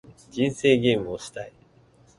[0.31, 1.53] 人生ゲームをしたい